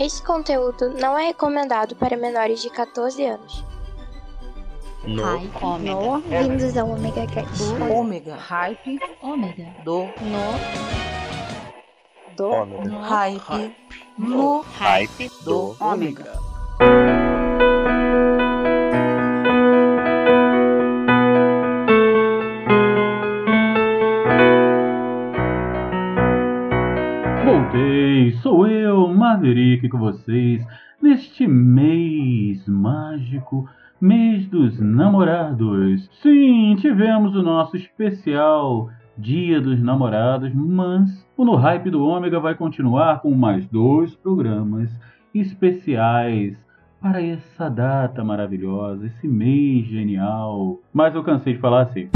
Esse 0.00 0.22
conteúdo 0.22 0.94
não 0.98 1.18
é 1.18 1.26
recomendado 1.26 1.94
para 1.94 2.16
menores 2.16 2.62
de 2.62 2.70
14 2.70 3.22
anos. 3.22 3.62
No. 5.04 5.22
Hype. 5.22 5.84
No. 5.84 6.20
Bem-vindos 6.22 6.74
ao 6.78 6.88
Omega 6.88 7.26
Cast. 7.26 7.62
Ômega. 7.92 8.34
Hype. 8.34 8.98
Ômega. 9.20 9.66
Do. 9.84 10.04
No. 10.04 10.56
Do. 12.34 12.48
Ômega. 12.48 12.84
No. 12.88 13.00
Hype. 13.02 13.76
No. 14.16 14.60
Hype 14.62 15.28
Do. 15.44 15.76
do 15.76 15.84
Ômega. 15.84 16.39
Maverick, 29.80 29.88
com 29.88 29.98
vocês 29.98 30.66
neste 31.00 31.46
mês 31.46 32.66
mágico, 32.68 33.68
mês 34.00 34.46
dos 34.48 34.78
namorados. 34.78 36.08
Sim, 36.22 36.76
tivemos 36.78 37.34
o 37.34 37.42
nosso 37.42 37.76
especial 37.76 38.90
Dia 39.16 39.60
dos 39.60 39.82
Namorados, 39.82 40.52
mas 40.54 41.26
o 41.36 41.44
No 41.44 41.56
Hype 41.56 41.90
do 41.90 42.04
Ômega 42.04 42.38
vai 42.38 42.54
continuar 42.54 43.20
com 43.20 43.34
mais 43.34 43.66
dois 43.66 44.14
programas 44.14 44.90
especiais 45.34 46.56
para 47.00 47.22
essa 47.22 47.68
data 47.68 48.22
maravilhosa, 48.22 49.06
esse 49.06 49.26
mês 49.26 49.86
genial. 49.86 50.78
Mas 50.92 51.14
eu 51.14 51.24
cansei 51.24 51.54
de 51.54 51.60
falar 51.60 51.82
assim. 51.82 52.08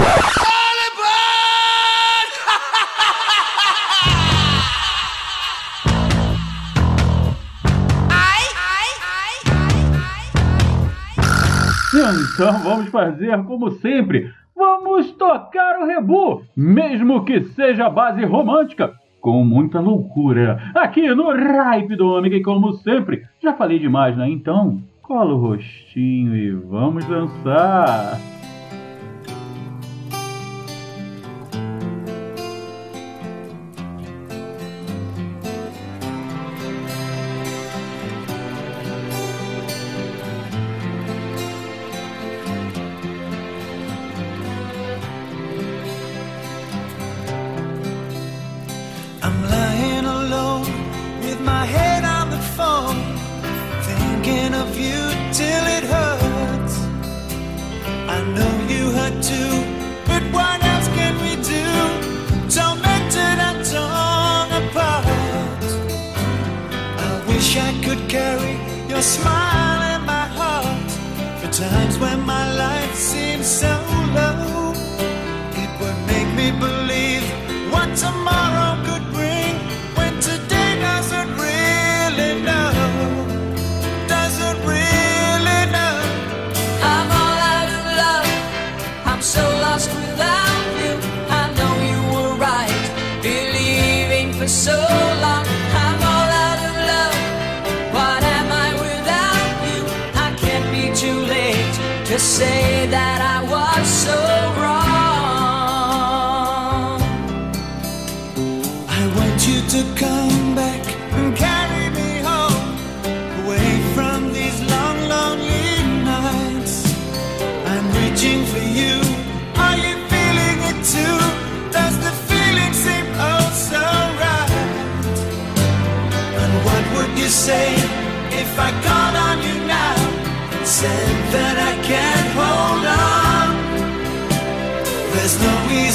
Então 12.13 12.59
vamos 12.59 12.88
fazer 12.88 13.43
como 13.45 13.71
sempre. 13.71 14.30
Vamos 14.57 15.10
tocar 15.13 15.80
o 15.80 15.87
rebu, 15.87 16.43
mesmo 16.57 17.24
que 17.24 17.43
seja 17.43 17.91
base 17.91 18.24
romântica, 18.24 18.93
com 19.21 19.45
muita 19.45 19.80
loucura. 19.80 20.60
Aqui 20.75 21.13
no 21.15 21.32
Ripe 21.32 21.97
do 21.97 22.07
Ômega, 22.07 22.37
e 22.37 22.43
como 22.43 22.73
sempre, 22.75 23.23
já 23.43 23.55
falei 23.55 23.79
demais, 23.79 24.16
né? 24.16 24.29
Então, 24.29 24.80
cola 25.02 25.35
o 25.35 25.41
rostinho 25.41 26.37
e 26.37 26.52
vamos 26.52 27.05
dançar. 27.07 28.34
Of 54.74 54.80
you 54.80 55.02
till 55.32 55.64
it 55.76 55.84
hurts. 55.84 56.74
I 58.16 58.18
know 58.34 58.52
you 58.72 58.90
hurt 58.90 59.16
too, 59.22 59.54
but 60.06 60.22
what 60.32 60.62
else 60.62 60.88
can 60.98 61.14
we 61.24 61.32
do? 61.54 61.66
Tormented 62.56 63.38
and 63.48 63.60
torn 63.70 64.48
apart. 64.62 65.64
I 67.06 67.10
wish 67.28 67.56
I 67.56 67.70
could 67.84 68.08
carry 68.08 68.56
your 68.88 69.02
smile 69.02 69.82
in 69.94 70.00
my 70.06 70.26
heart 70.38 70.91
for 71.41 71.50
times 71.52 71.98
when 71.98 72.20
my 72.20 72.44
life 72.64 72.83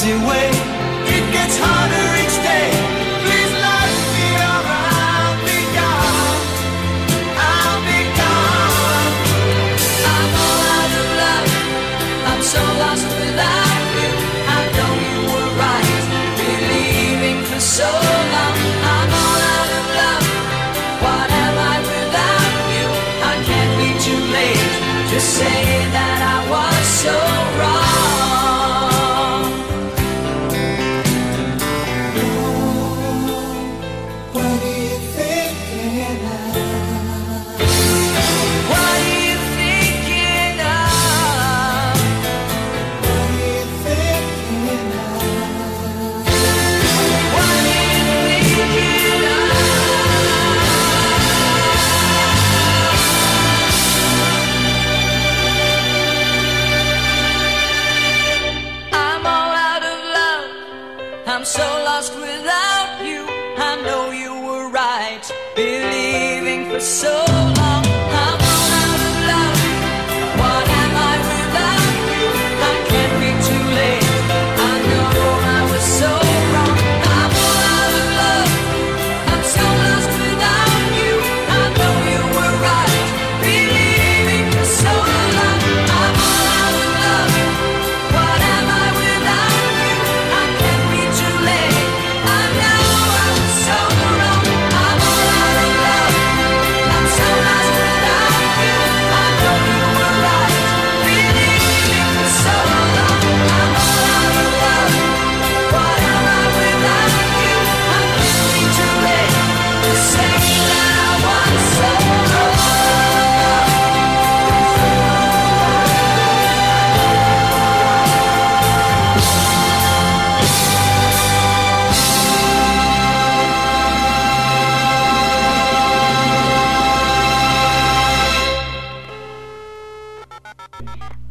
is 0.05 0.58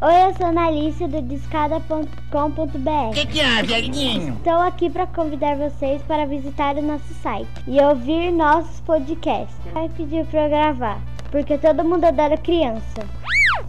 Oi, 0.09 0.15
eu 0.25 0.35
sou 0.37 0.47
a 0.47 0.49
Analice 0.49 1.07
do 1.07 1.21
discada.com.br. 1.21 3.11
O 3.11 3.13
que, 3.13 3.27
que 3.27 3.41
é, 3.41 3.63
viadinho? 3.63 4.33
Estou 4.39 4.55
aqui 4.55 4.89
para 4.89 5.07
convidar 5.07 5.55
vocês 5.57 6.01
para 6.01 6.25
visitar 6.25 6.77
o 6.77 6.83
nosso 6.83 7.13
site 7.23 7.47
e 7.67 7.79
ouvir 7.79 8.33
nossos 8.33 8.81
podcasts. 8.81 9.55
Vai 9.75 9.91
pedir 9.91 10.25
para 10.25 10.49
gravar, 10.49 10.99
porque 11.31 11.59
todo 11.59 11.85
mundo 11.85 12.07
adora 12.07 12.39
criança. 12.39 13.07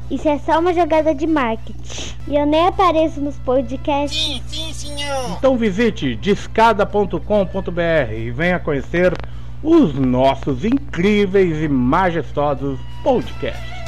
Isso 0.09 0.29
é 0.29 0.39
só 0.39 0.59
uma 0.59 0.73
jogada 0.73 1.13
de 1.13 1.27
marketing. 1.27 2.15
E 2.25 2.37
eu 2.37 2.45
nem 2.45 2.67
apareço 2.67 3.19
nos 3.19 3.37
podcasts. 3.39 4.17
Sim, 4.17 4.41
sim, 4.47 4.71
senhor. 4.71 5.35
Então 5.37 5.57
visite 5.57 6.15
discada.com.br 6.15 8.13
e 8.17 8.31
venha 8.31 8.59
conhecer 8.59 9.13
os 9.61 9.93
nossos 9.93 10.63
incríveis 10.63 11.61
e 11.61 11.67
majestosos 11.67 12.79
podcasts. 13.03 13.78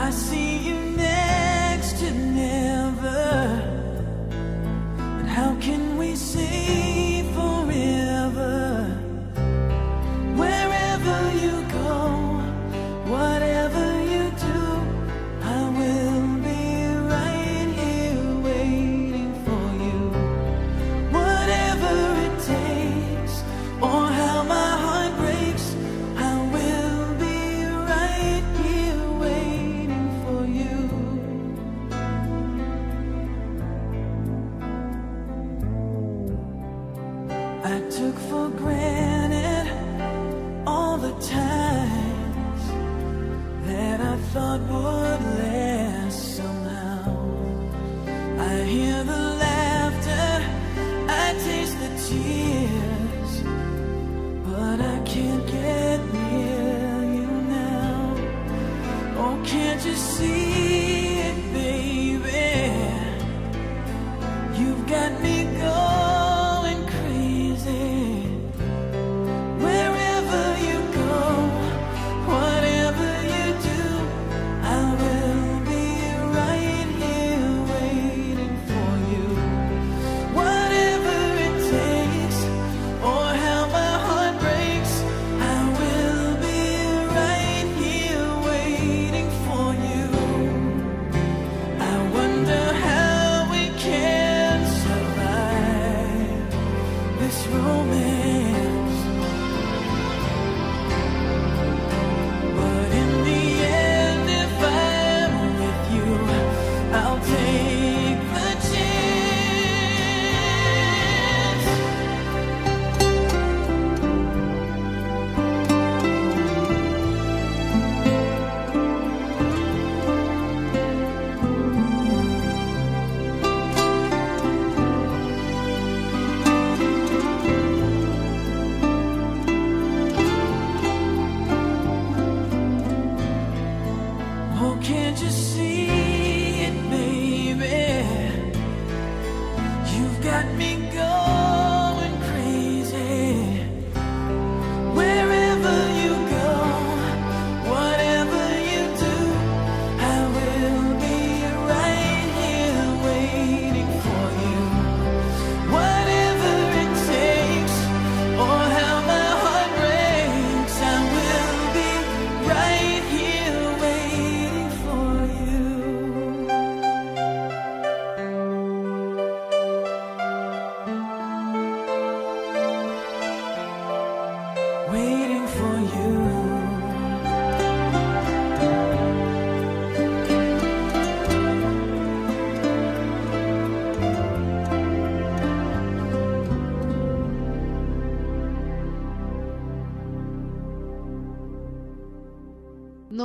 I 0.00 0.10
see 0.10 0.58
you 0.58 0.76
next 0.96 1.98
to 1.98 2.10
me. 2.12 2.57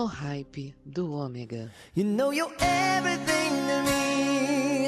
no 0.03 0.07
hype 0.10 0.74
do 0.86 1.03
Ômega. 1.07 1.69
You 1.95 2.03
know 2.03 2.31
you're 2.31 2.51
everything 2.60 3.51
to 3.69 3.77
me, 3.89 4.88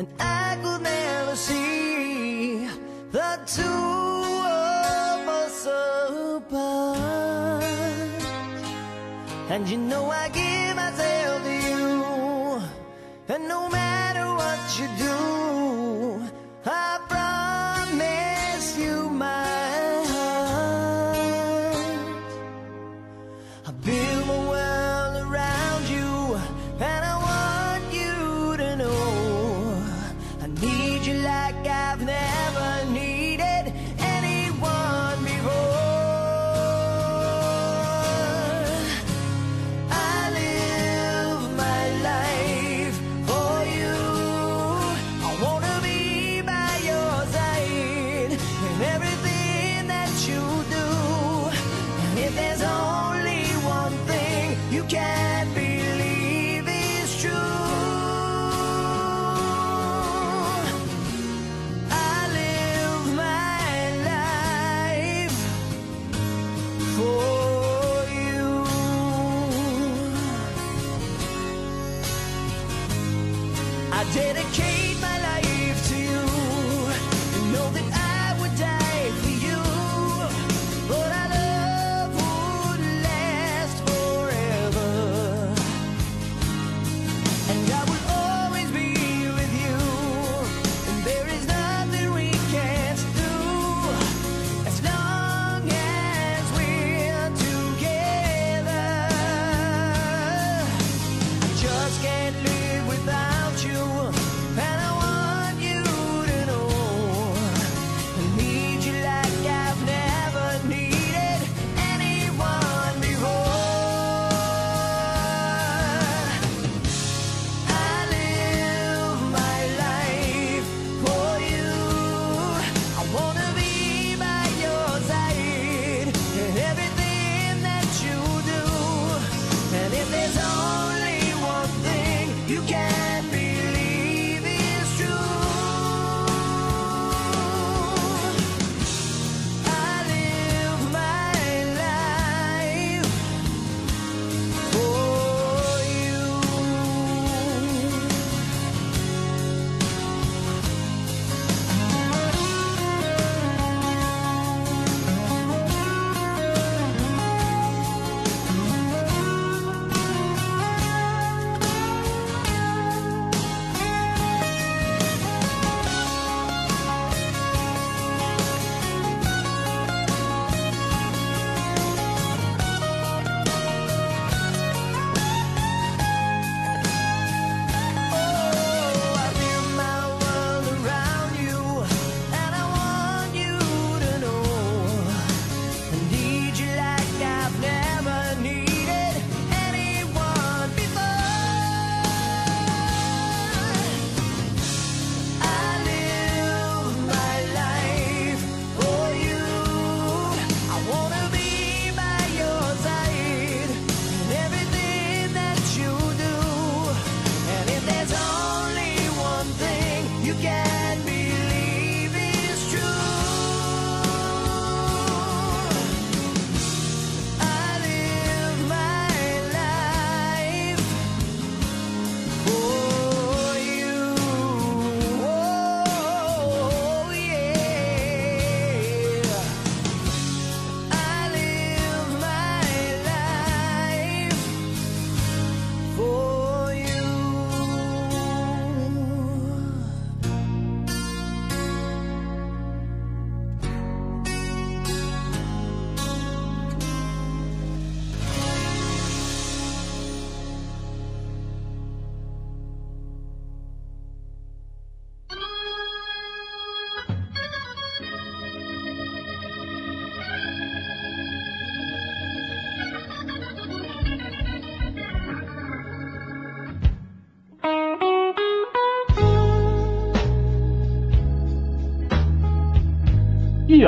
and 0.00 0.08
I 0.18 0.58
could 0.62 0.82
never 0.82 1.36
see 1.36 2.66
the 3.12 3.30
two 3.56 3.62
of 3.62 5.18
us 5.42 5.58
apart. 6.36 7.62
And 9.52 9.68
you 9.70 9.78
know 9.78 10.04
I 10.10 10.28
give 10.40 10.74
myself 10.82 11.42
to 11.48 11.54
you, 11.68 11.86
and 13.32 13.42
no 13.48 13.68
matter 13.68 14.26
what 14.40 14.60
you 14.78 14.86
do. 15.04 15.05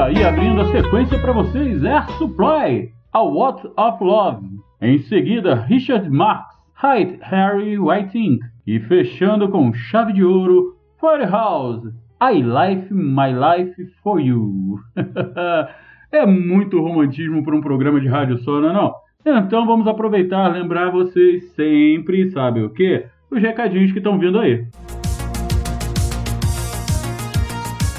e 0.06 0.24
abrindo 0.24 0.60
a 0.60 0.70
sequência 0.70 1.18
para 1.18 1.32
vocês 1.32 1.84
Air 1.84 2.08
Supply, 2.18 2.92
A 3.12 3.20
What 3.20 3.66
of 3.76 4.04
Love. 4.04 4.46
Em 4.80 4.98
seguida, 4.98 5.56
Richard 5.56 6.08
Marx, 6.08 6.54
Hyde 6.74 7.18
Harry 7.20 7.76
Whiting. 7.76 8.38
E 8.64 8.78
fechando 8.78 9.48
com 9.48 9.72
chave 9.74 10.12
de 10.12 10.22
ouro, 10.22 10.76
Firehouse, 11.00 11.88
I 12.22 12.34
Life 12.34 12.94
My 12.94 13.32
Life 13.32 13.74
For 14.00 14.20
You. 14.20 14.78
é 16.12 16.24
muito 16.24 16.80
romantismo 16.80 17.42
para 17.42 17.56
um 17.56 17.60
programa 17.60 18.00
de 18.00 18.06
rádio 18.06 18.38
só, 18.38 18.60
não 18.60 18.70
é 18.70 18.72
não? 18.72 18.94
Então 19.26 19.66
vamos 19.66 19.88
aproveitar 19.88 20.46
lembrar 20.46 20.90
vocês 20.90 21.50
sempre, 21.54 22.30
sabe 22.30 22.62
o 22.62 22.70
que? 22.70 23.04
Os 23.30 23.42
recadinhos 23.42 23.90
que 23.90 23.98
estão 23.98 24.16
vindo 24.16 24.38
aí. 24.38 24.64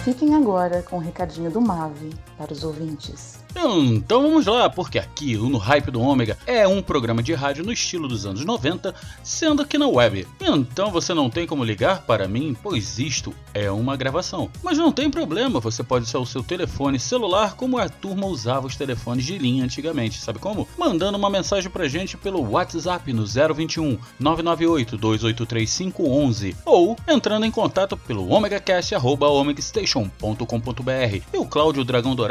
Fiquem 0.03 0.33
agora 0.33 0.81
com 0.81 0.95
o 0.95 0.99
recadinho 0.99 1.51
do 1.51 1.59
Mave 1.59 2.09
para 2.39 2.51
os 2.53 2.63
ouvintes. 2.63 3.43
Então 3.53 4.21
vamos 4.21 4.45
lá, 4.45 4.69
porque 4.69 4.97
aqui 4.97 5.35
o 5.35 5.49
No 5.49 5.57
Hype 5.57 5.91
do 5.91 5.99
Ômega 5.99 6.37
é 6.47 6.65
um 6.65 6.81
programa 6.81 7.21
de 7.21 7.33
rádio 7.33 7.65
no 7.65 7.73
estilo 7.73 8.07
dos 8.07 8.25
anos 8.25 8.45
90, 8.45 8.95
sendo 9.21 9.61
aqui 9.61 9.77
na 9.77 9.89
web. 9.89 10.25
Então 10.39 10.89
você 10.89 11.13
não 11.13 11.29
tem 11.29 11.45
como 11.45 11.65
ligar 11.65 12.03
para 12.03 12.29
mim, 12.29 12.55
pois 12.63 12.97
isto 12.97 13.35
é 13.53 13.69
uma 13.69 13.97
gravação. 13.97 14.49
Mas 14.63 14.77
não 14.77 14.93
tem 14.93 15.11
problema, 15.11 15.59
você 15.59 15.83
pode 15.83 16.05
usar 16.05 16.19
o 16.19 16.25
seu 16.25 16.41
telefone 16.41 16.97
celular 16.97 17.55
como 17.55 17.77
a 17.77 17.89
turma 17.89 18.27
usava 18.27 18.67
os 18.67 18.77
telefones 18.77 19.25
de 19.25 19.37
linha 19.37 19.65
antigamente, 19.65 20.21
sabe 20.21 20.39
como? 20.39 20.65
Mandando 20.77 21.17
uma 21.17 21.29
mensagem 21.29 21.69
pra 21.69 21.89
gente 21.89 22.15
pelo 22.15 22.51
WhatsApp 22.51 23.11
no 23.11 23.25
021 23.25 23.97
998 24.17 24.95
283 24.95 25.77
511 25.77 26.55
ou 26.65 26.95
entrando 27.05 27.45
em 27.45 27.51
contato 27.51 27.97
pelo 27.97 28.31
omegacast@omegastation.com.br. 28.31 31.21
E 31.33 31.37
o 31.37 31.45
Cláudio 31.45 31.83
Dragão 31.83 32.15
Dourado, 32.15 32.28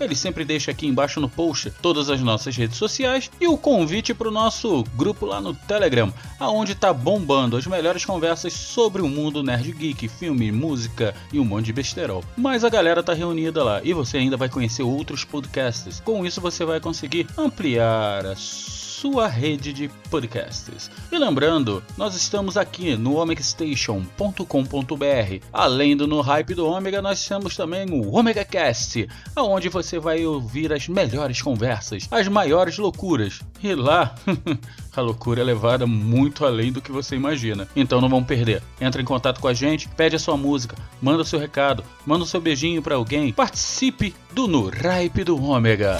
ele 0.00 0.14
sempre 0.14 0.44
deixa 0.44 0.70
aqui 0.70 0.86
embaixo 0.86 1.20
no 1.20 1.28
post 1.28 1.70
todas 1.82 2.10
as 2.10 2.20
nossas 2.20 2.56
redes 2.56 2.76
sociais 2.76 3.30
e 3.40 3.46
o 3.46 3.56
convite 3.56 4.14
para 4.14 4.28
o 4.28 4.32
nosso 4.32 4.84
grupo 4.96 5.26
lá 5.26 5.40
no 5.40 5.54
Telegram, 5.54 6.12
aonde 6.38 6.74
tá 6.74 6.92
bombando 6.92 7.56
as 7.56 7.66
melhores 7.66 8.04
conversas 8.04 8.52
sobre 8.52 9.02
o 9.02 9.08
mundo 9.08 9.42
nerd 9.42 9.72
geek, 9.72 10.08
filme, 10.08 10.50
música 10.50 11.14
e 11.32 11.38
um 11.38 11.44
monte 11.44 11.66
de 11.66 11.72
besterol. 11.72 12.24
Mas 12.36 12.64
a 12.64 12.68
galera 12.68 13.02
tá 13.02 13.12
reunida 13.12 13.62
lá 13.62 13.80
e 13.82 13.92
você 13.92 14.18
ainda 14.18 14.36
vai 14.36 14.48
conhecer 14.48 14.82
outros 14.82 15.24
podcasts. 15.24 16.00
Com 16.00 16.24
isso 16.26 16.40
você 16.40 16.64
vai 16.64 16.80
conseguir 16.80 17.26
ampliar 17.36 18.26
a 18.26 18.36
sua 18.36 18.81
rede 19.28 19.72
de 19.72 19.88
podcasts. 20.10 20.90
E 21.10 21.18
lembrando, 21.18 21.82
nós 21.96 22.14
estamos 22.14 22.56
aqui 22.56 22.96
no 22.96 23.16
omegastation.com.br. 23.16 25.44
Além 25.52 25.96
do 25.96 26.06
No 26.06 26.20
Hype 26.20 26.54
do 26.54 26.66
Ômega, 26.66 27.02
nós 27.02 27.26
temos 27.26 27.56
também 27.56 27.88
o 27.90 28.14
Omega 28.14 28.44
Cast, 28.44 29.08
aonde 29.34 29.68
você 29.68 29.98
vai 29.98 30.24
ouvir 30.24 30.72
as 30.72 30.88
melhores 30.88 31.42
conversas, 31.42 32.06
as 32.10 32.28
maiores 32.28 32.78
loucuras. 32.78 33.40
E 33.62 33.74
lá, 33.74 34.14
a 34.94 35.00
loucura 35.00 35.40
é 35.40 35.44
levada 35.44 35.86
muito 35.86 36.44
além 36.44 36.72
do 36.72 36.80
que 36.80 36.92
você 36.92 37.16
imagina. 37.16 37.66
Então 37.74 38.00
não 38.00 38.08
vão 38.08 38.22
perder. 38.22 38.62
Entra 38.80 39.02
em 39.02 39.04
contato 39.04 39.40
com 39.40 39.48
a 39.48 39.54
gente, 39.54 39.88
pede 39.88 40.16
a 40.16 40.18
sua 40.18 40.36
música, 40.36 40.76
manda 41.00 41.24
seu 41.24 41.38
recado, 41.38 41.84
manda 42.06 42.26
seu 42.26 42.40
beijinho 42.40 42.82
para 42.82 42.94
alguém. 42.94 43.32
Participe 43.32 44.14
do 44.32 44.46
No 44.46 44.68
Hype 44.68 45.24
do 45.24 45.42
Ômega. 45.42 45.98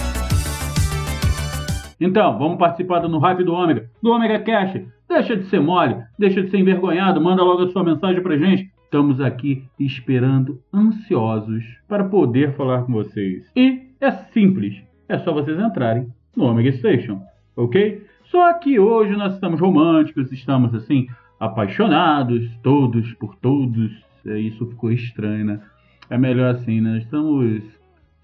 Então, 2.03 2.37
vamos 2.37 2.57
participar 2.57 2.99
do 2.99 3.07
No 3.07 3.17
Hype 3.17 3.45
do 3.45 3.53
Ômega, 3.53 3.89
do 4.01 4.11
Ômega 4.11 4.37
Cash. 4.39 4.81
Deixa 5.07 5.37
de 5.37 5.45
ser 5.45 5.61
mole, 5.61 5.95
deixa 6.19 6.41
de 6.43 6.49
ser 6.49 6.57
envergonhado, 6.57 7.21
manda 7.21 7.41
logo 7.41 7.63
a 7.63 7.69
sua 7.69 7.81
mensagem 7.81 8.21
pra 8.21 8.37
gente. 8.37 8.69
Estamos 8.83 9.21
aqui 9.21 9.63
esperando, 9.79 10.59
ansiosos, 10.73 11.63
para 11.87 12.03
poder 12.03 12.57
falar 12.57 12.81
com 12.83 12.91
vocês. 12.91 13.49
E 13.55 13.83
é 14.01 14.11
simples, 14.33 14.83
é 15.07 15.17
só 15.19 15.31
vocês 15.31 15.57
entrarem 15.57 16.09
no 16.35 16.43
Omega 16.43 16.73
Station, 16.73 17.21
ok? 17.55 18.05
Só 18.25 18.51
que 18.55 18.77
hoje 18.77 19.15
nós 19.15 19.35
estamos 19.35 19.61
românticos, 19.61 20.29
estamos 20.29 20.75
assim, 20.75 21.07
apaixonados, 21.39 22.43
todos 22.61 23.13
por 23.13 23.33
todos. 23.35 23.93
É, 24.25 24.37
isso 24.37 24.65
ficou 24.65 24.91
estranho, 24.91 25.45
né? 25.45 25.61
É 26.09 26.17
melhor 26.17 26.55
assim, 26.55 26.81
né? 26.81 26.97
Estamos 26.97 27.63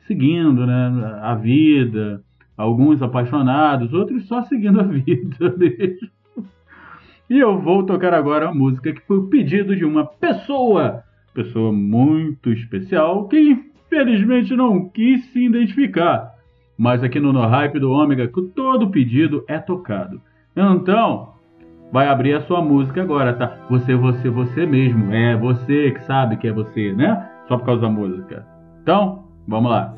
seguindo 0.05 0.67
né, 0.67 1.19
a 1.21 1.33
vida, 1.33 2.21
alguns 2.59 3.01
apaixonados, 3.01 3.93
outros 3.93 4.27
só 4.27 4.41
seguindo 4.43 4.81
a 4.81 4.83
vida 4.91 5.55
mesmo. 5.57 6.09
E 7.29 7.39
eu 7.39 7.57
vou 7.57 7.83
tocar 7.83 8.13
agora 8.13 8.49
a 8.49 8.53
música 8.53 8.91
que 8.91 9.01
foi 9.07 9.17
o 9.17 9.27
pedido 9.27 9.75
de 9.75 9.85
uma 9.85 10.05
pessoa, 10.05 11.03
pessoa 11.33 11.71
muito 11.71 12.51
especial, 12.51 13.29
que 13.29 13.39
infelizmente 13.39 14.53
não 14.57 14.89
quis 14.89 15.23
se 15.31 15.45
identificar. 15.45 16.33
Mas 16.77 17.01
aqui 17.01 17.19
no 17.19 17.31
No 17.31 17.45
Hype 17.47 17.79
do 17.79 17.91
Ômega, 17.91 18.29
todo 18.53 18.89
pedido 18.89 19.45
é 19.47 19.57
tocado. 19.57 20.19
Então, 20.55 21.29
vai 21.93 22.07
abrir 22.07 22.33
a 22.33 22.41
sua 22.41 22.61
música 22.61 23.01
agora, 23.01 23.33
tá? 23.33 23.57
Você, 23.69 23.95
você, 23.95 24.29
você 24.29 24.65
mesmo. 24.65 25.13
É 25.13 25.37
você 25.37 25.91
que 25.91 26.03
sabe 26.03 26.35
que 26.35 26.47
é 26.47 26.51
você, 26.51 26.91
né? 26.93 27.29
Só 27.47 27.57
por 27.57 27.65
causa 27.65 27.81
da 27.83 27.89
música. 27.89 28.45
Então, 28.81 29.23
vamos 29.47 29.71
lá. 29.71 29.93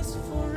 is 0.00 0.16
for 0.30 0.49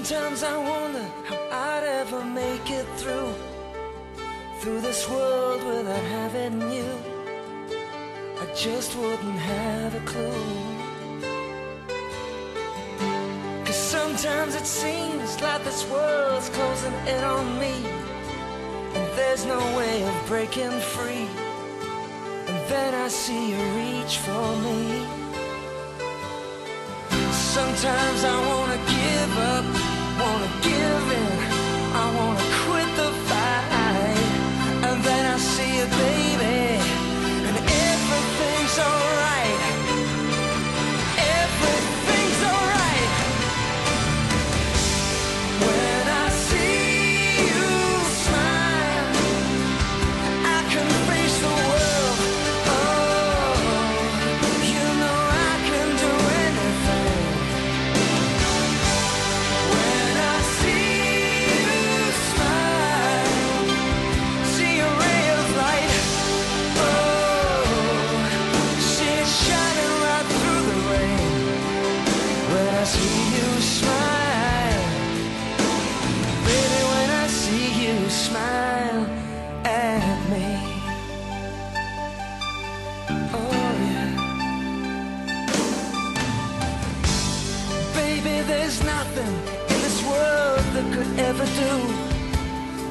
Sometimes 0.03 0.43
I 0.43 0.57
wonder 0.57 1.05
how 1.23 1.39
I'd 1.49 1.83
ever 1.85 2.25
make 2.25 2.69
it 2.69 2.85
through 2.97 3.33
Through 4.59 4.81
this 4.81 5.09
world 5.09 5.63
without 5.63 6.03
having 6.19 6.59
you. 6.73 6.89
I 8.41 8.53
just 8.53 8.97
wouldn't 8.97 9.39
have 9.39 9.95
a 9.95 10.01
clue. 10.01 10.43
Cause 13.63 13.77
sometimes 13.77 14.55
it 14.55 14.65
seems 14.65 15.39
like 15.39 15.63
this 15.63 15.89
world's 15.89 16.49
closing 16.49 16.93
in 17.07 17.23
on 17.23 17.57
me 17.57 17.75
And 18.95 19.07
there's 19.17 19.45
no 19.45 19.59
way 19.77 20.03
of 20.03 20.27
breaking 20.27 20.77
free. 20.95 21.29
And 22.49 22.59
then 22.69 22.93
I 22.93 23.07
see 23.07 23.51
you 23.51 23.63
reach 23.79 24.17
for 24.17 24.55
me. 24.67 25.23
Sometimes 27.53 28.23
I 28.23 28.37
wanna 28.49 28.77
give 28.77 29.37
up, 29.37 29.92
wanna 30.63 30.75
give 30.75 31.11
in, 31.11 31.39
I 31.93 32.15
wanna 32.15 32.52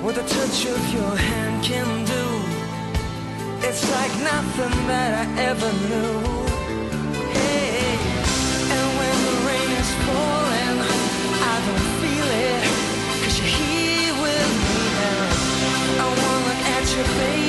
what 0.03 0.14
the 0.14 0.23
touch 0.23 0.66
of 0.66 0.95
your 0.95 1.16
hand 1.16 1.64
can 1.64 2.05
do. 2.05 2.25
It's 3.68 3.85
like 3.97 4.12
nothing 4.33 4.75
that 4.90 5.11
I 5.23 5.25
ever 5.51 5.71
knew. 5.88 6.14
Hey, 7.38 7.97
and 8.77 8.87
when 8.99 9.16
the 9.29 9.37
rain 9.49 9.71
is 9.83 9.90
falling, 10.07 10.77
I 11.51 11.55
don't 11.66 11.88
feel 12.01 12.27
you're 13.38 13.53
here 13.61 14.14
with 14.25 14.51
me 14.66 14.79
now. 15.01 15.23
I 16.03 16.07
wanna 16.18 16.47
look 16.49 16.62
at 16.77 16.85
you, 16.97 17.05
baby. 17.18 17.41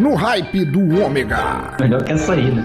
No 0.00 0.14
hype 0.14 0.64
do 0.64 0.80
ômega. 1.04 1.76
Melhor 1.78 2.02
que 2.02 2.12
essa 2.12 2.32
aí, 2.32 2.50
né? 2.50 2.64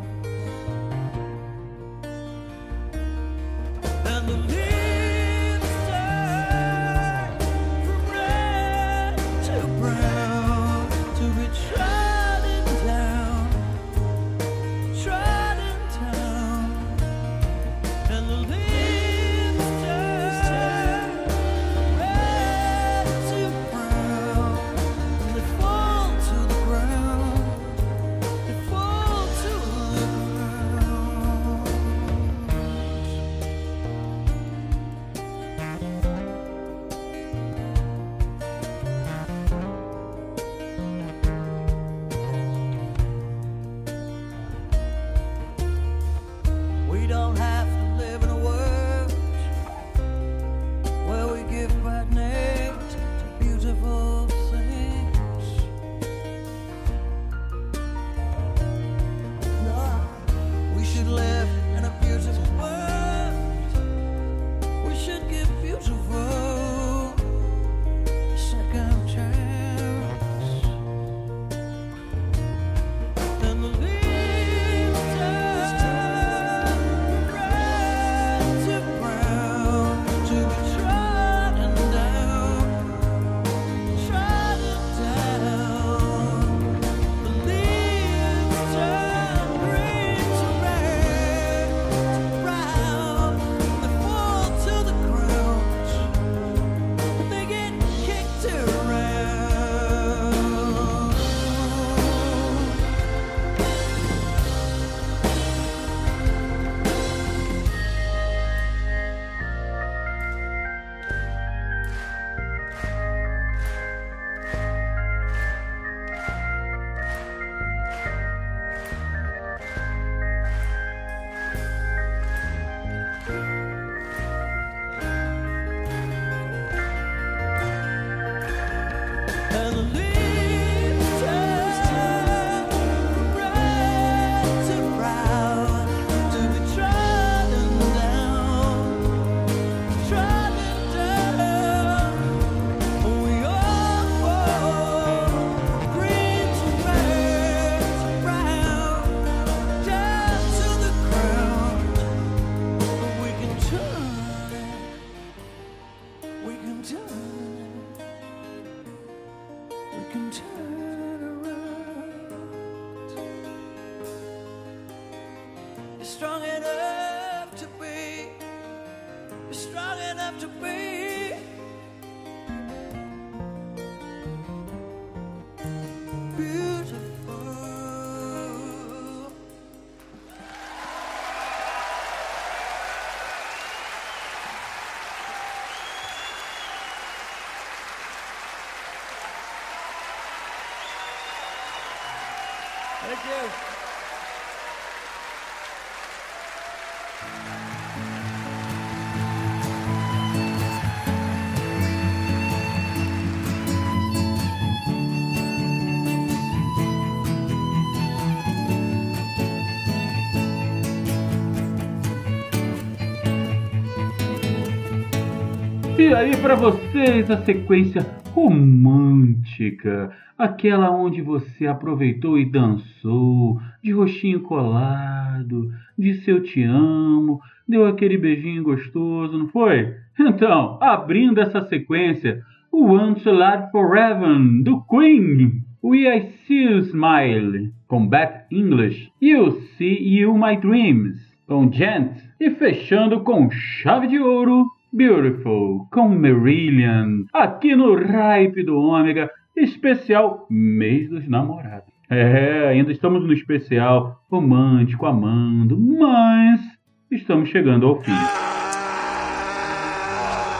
E 216.03 216.13
aí 216.13 216.35
para 216.35 216.55
vocês 216.55 217.31
a 217.31 217.37
sequência 217.45 218.05
romântica, 218.33 220.11
aquela 220.37 220.91
onde 220.91 221.21
você 221.21 221.65
aproveitou 221.65 222.37
e 222.37 222.43
dançou, 222.43 223.57
de 223.81 223.93
roxinho 223.93 224.41
colado, 224.41 225.71
disse 225.97 226.29
eu 226.29 226.43
te 226.43 226.61
amo, 226.61 227.39
deu 227.65 227.85
aquele 227.85 228.17
beijinho 228.17 228.63
gostoso, 228.63 229.37
não 229.37 229.47
foi? 229.47 229.95
Então, 230.19 230.77
abrindo 230.81 231.39
essa 231.39 231.61
sequência, 231.61 232.43
o 232.69 232.83
Want 232.83 233.23
to 233.23 233.31
Live 233.31 233.71
Forever 233.71 234.37
do 234.61 234.83
Queen, 234.89 235.63
We 235.81 235.99
I 236.05 236.33
See 236.45 236.65
You 236.65 236.79
Smile 236.79 237.71
com 237.87 238.05
Beth 238.05 238.45
English, 238.51 239.09
You 239.21 239.51
See 239.77 240.19
You 240.19 240.37
My 240.37 240.57
Dreams 240.57 241.17
com 241.47 241.71
Gent. 241.71 242.17
E 242.39 242.49
fechando 242.49 243.21
com 243.21 243.49
chave 243.49 244.07
de 244.07 244.19
ouro 244.19 244.72
Beautiful 244.95 245.87
com 245.91 246.07
Marillion, 246.07 247.23
aqui 247.33 247.75
no 247.75 247.95
Ripe 247.95 248.61
do 248.61 248.77
Ômega, 248.77 249.27
especial 249.57 250.45
Mês 250.51 251.09
dos 251.09 251.27
Namorados. 251.27 251.91
É, 252.07 252.67
ainda 252.67 252.91
estamos 252.91 253.25
no 253.25 253.33
especial 253.33 254.21
romântico, 254.29 255.07
amando, 255.07 255.79
mas 255.79 256.61
estamos 257.09 257.49
chegando 257.49 257.87
ao 257.87 258.03
fim. 258.03 258.11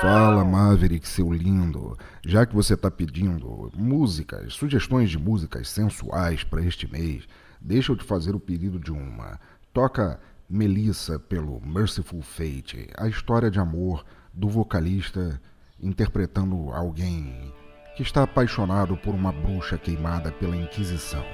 Fala, 0.00 0.44
Maverick, 0.44 1.06
seu 1.06 1.32
lindo. 1.32 1.96
Já 2.24 2.44
que 2.44 2.54
você 2.54 2.74
está 2.74 2.90
pedindo 2.90 3.70
músicas, 3.76 4.54
sugestões 4.54 5.10
de 5.10 5.18
músicas 5.18 5.68
sensuais 5.68 6.42
para 6.42 6.62
este 6.62 6.90
mês, 6.90 7.28
deixa 7.60 7.92
eu 7.92 7.96
te 7.96 8.04
fazer 8.04 8.34
o 8.34 8.40
pedido 8.40 8.78
de 8.78 8.90
uma. 8.90 9.38
Toca 9.72 10.20
Melissa 10.48 11.18
pelo 11.18 11.60
Merciful 11.60 12.22
Fate, 12.22 12.88
a 12.96 13.06
história 13.06 13.50
de 13.50 13.60
amor 13.60 14.04
do 14.32 14.48
vocalista 14.48 15.40
interpretando 15.80 16.70
alguém 16.72 17.52
que 17.96 18.02
está 18.02 18.24
apaixonado 18.24 18.96
por 18.96 19.14
uma 19.14 19.30
bruxa 19.30 19.78
queimada 19.78 20.32
pela 20.32 20.56
Inquisição. 20.56 21.24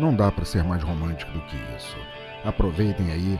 Não 0.00 0.14
dá 0.14 0.32
para 0.32 0.44
ser 0.44 0.64
mais 0.64 0.82
romântico 0.82 1.30
do 1.32 1.40
que 1.42 1.56
isso. 1.76 1.96
Aproveitem 2.44 3.10
aí, 3.12 3.38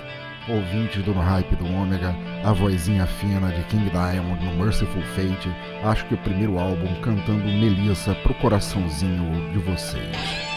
ouvintes 0.48 1.02
do 1.04 1.14
No 1.14 1.20
Hype 1.20 1.54
do 1.56 1.66
Ômega, 1.66 2.14
a 2.44 2.52
vozinha 2.52 3.06
fina 3.06 3.48
de 3.52 3.62
King 3.64 3.88
Diamond 3.90 4.44
no 4.44 4.64
Merciful 4.64 5.02
Fate. 5.14 5.48
Acho 5.84 6.04
que 6.06 6.14
o 6.14 6.18
primeiro 6.18 6.58
álbum 6.58 7.00
cantando 7.00 7.44
Melissa 7.44 8.14
pro 8.16 8.34
coraçãozinho 8.34 9.52
de 9.52 9.58
vocês. 9.58 10.49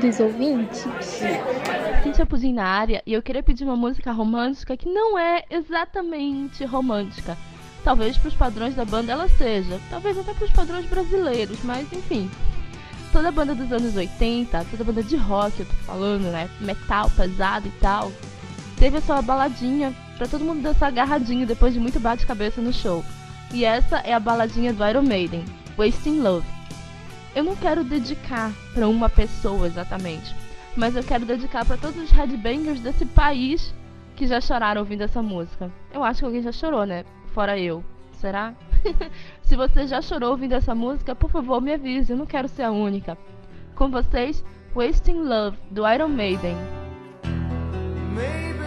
Dos 0.00 0.18
ouvintes. 0.18 0.86
Cintia 2.02 2.24
Pudim 2.24 2.54
na 2.54 2.64
área 2.64 3.02
e 3.06 3.12
eu 3.12 3.22
queria 3.22 3.42
pedir 3.42 3.64
uma 3.64 3.76
música 3.76 4.10
romântica 4.12 4.76
que 4.76 4.88
não 4.88 5.18
é 5.18 5.44
exatamente 5.50 6.64
romântica. 6.64 7.36
Talvez 7.84 8.16
para 8.16 8.28
os 8.28 8.34
padrões 8.34 8.74
da 8.74 8.84
banda 8.84 9.12
ela 9.12 9.28
seja, 9.28 9.78
talvez 9.90 10.16
até 10.18 10.32
para 10.32 10.44
os 10.44 10.50
padrões 10.50 10.86
brasileiros, 10.86 11.58
mas 11.62 11.92
enfim. 11.92 12.30
Toda 13.12 13.30
banda 13.30 13.54
dos 13.54 13.70
anos 13.72 13.96
80, 13.96 14.66
toda 14.70 14.84
banda 14.84 15.02
de 15.02 15.16
rock, 15.16 15.60
eu 15.60 15.66
tô 15.66 15.74
falando, 15.84 16.30
né? 16.30 16.48
Metal 16.60 17.10
pesado 17.10 17.68
e 17.68 17.72
tal, 17.80 18.10
teve 18.78 18.98
a 18.98 19.00
sua 19.00 19.20
baladinha 19.20 19.94
para 20.16 20.28
todo 20.28 20.44
mundo 20.44 20.62
dançar 20.62 20.88
agarradinho 20.88 21.46
depois 21.46 21.74
de 21.74 21.80
muito 21.80 22.00
bate-cabeça 22.00 22.60
no 22.60 22.72
show. 22.72 23.04
E 23.52 23.64
essa 23.64 23.98
é 23.98 24.14
a 24.14 24.20
baladinha 24.20 24.72
do 24.72 24.86
Iron 24.86 25.02
Maiden, 25.02 25.44
Wasting 25.76 26.20
Love. 26.20 26.59
Eu 27.34 27.44
não 27.44 27.54
quero 27.54 27.84
dedicar 27.84 28.52
para 28.74 28.88
uma 28.88 29.08
pessoa 29.08 29.66
exatamente, 29.66 30.34
mas 30.76 30.96
eu 30.96 31.02
quero 31.04 31.24
dedicar 31.24 31.64
para 31.64 31.76
todos 31.76 32.02
os 32.02 32.10
headbangers 32.10 32.80
desse 32.80 33.06
país 33.06 33.72
que 34.16 34.26
já 34.26 34.40
choraram 34.40 34.80
ouvindo 34.80 35.02
essa 35.02 35.22
música. 35.22 35.70
Eu 35.92 36.02
acho 36.02 36.20
que 36.20 36.24
alguém 36.26 36.42
já 36.42 36.52
chorou, 36.52 36.84
né? 36.84 37.04
Fora 37.32 37.58
eu. 37.58 37.84
Será? 38.14 38.54
Se 39.42 39.56
você 39.56 39.86
já 39.86 40.02
chorou 40.02 40.32
ouvindo 40.32 40.54
essa 40.54 40.74
música, 40.74 41.14
por 41.14 41.30
favor 41.30 41.60
me 41.60 41.72
avise, 41.72 42.12
eu 42.12 42.18
não 42.18 42.26
quero 42.26 42.48
ser 42.48 42.64
a 42.64 42.70
única. 42.70 43.16
Com 43.74 43.90
vocês, 43.90 44.44
Wasting 44.74 45.22
Love, 45.22 45.56
do 45.70 45.88
Iron 45.88 46.08
Maiden. 46.08 46.56
Maybe 48.14 48.59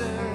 sister. 0.00 0.29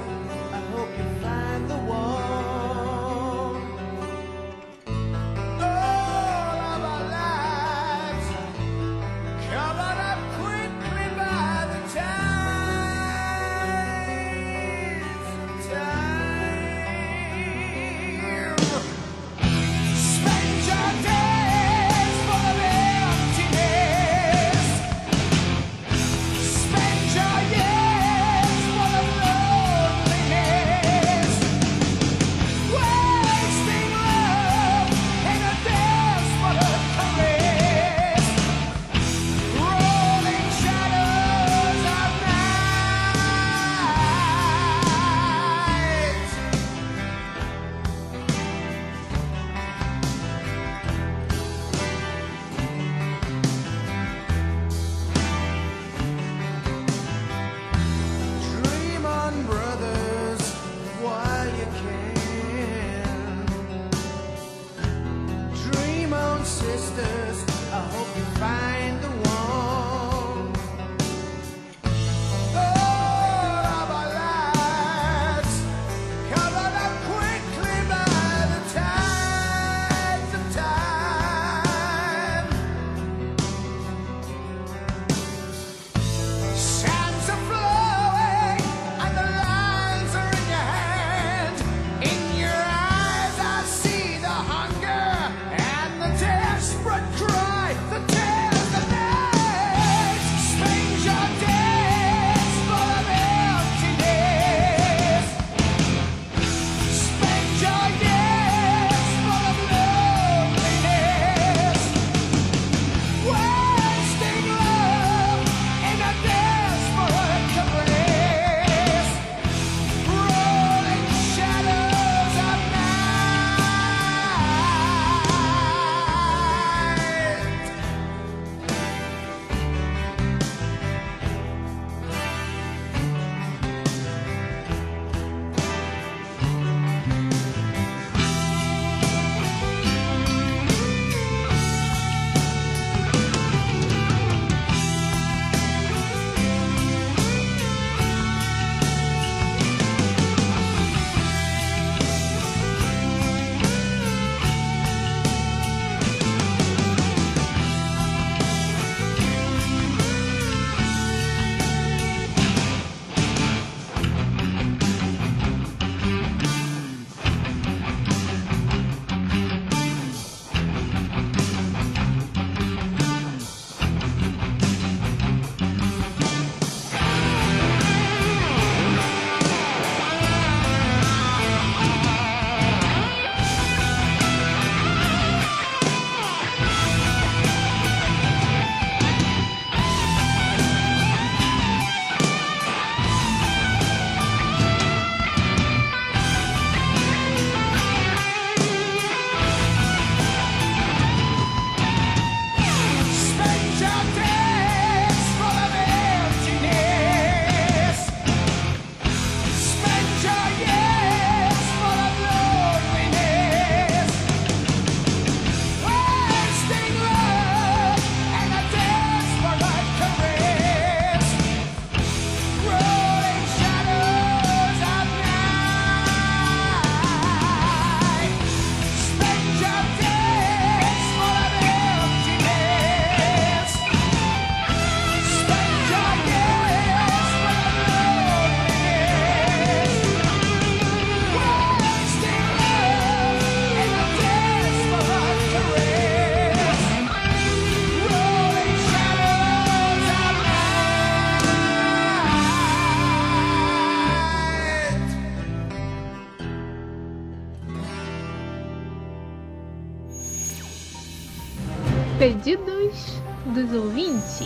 dos 263.55 263.73
ouvintes. 263.73 264.41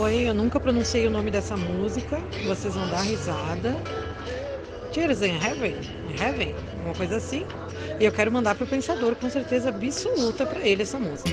Oi, 0.00 0.28
eu 0.28 0.34
nunca 0.34 0.58
pronunciei 0.58 1.06
o 1.06 1.10
nome 1.10 1.30
dessa 1.30 1.56
música, 1.56 2.18
vocês 2.46 2.74
vão 2.74 2.88
dar 2.88 3.02
risada. 3.02 3.76
Tears 4.90 5.20
in 5.22 5.36
Heaven, 5.36 5.74
in 6.08 6.22
Heaven, 6.22 6.54
uma 6.84 6.94
coisa 6.94 7.16
assim. 7.16 7.44
E 8.00 8.04
eu 8.04 8.12
quero 8.12 8.32
mandar 8.32 8.54
para 8.54 8.64
o 8.64 8.66
Pensador, 8.66 9.14
com 9.16 9.28
certeza 9.28 9.68
absoluta, 9.68 10.46
para 10.46 10.60
ele 10.60 10.82
essa 10.82 10.98
música. 10.98 11.30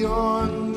beyond 0.00 0.69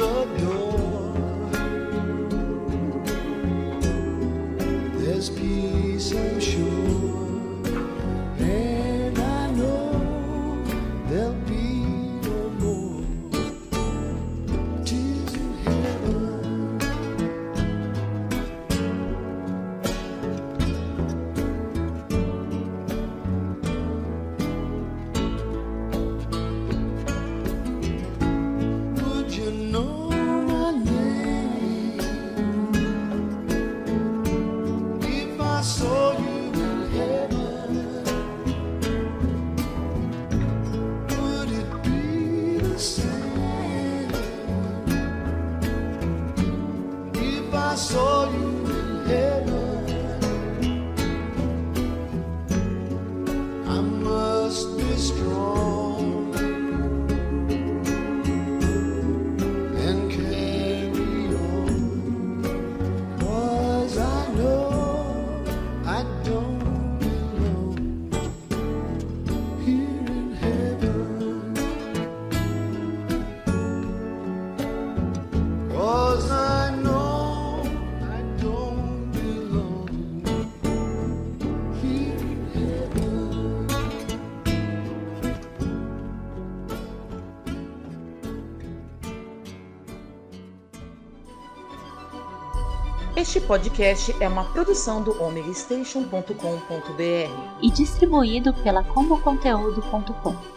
Este 93.34 93.48
podcast 93.48 94.16
é 94.20 94.28
uma 94.28 94.44
produção 94.44 95.02
do 95.02 95.20
omegastation.com.br 95.20 97.64
e 97.64 97.72
distribuído 97.72 98.54
pela 98.54 98.84
comoconteúdo.com. 98.84 100.53